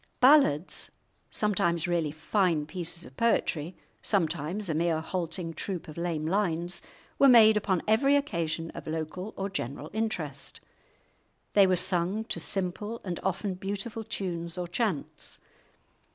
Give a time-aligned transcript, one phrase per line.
[0.19, 0.89] Ballads,
[1.29, 6.81] sometimes really fine pieces of poetry, sometimes a mere halting troop of lame lines,
[7.19, 10.59] were made upon every occasion of local or general interest.
[11.53, 15.37] They were sung to simple and often beautiful tunes or chants.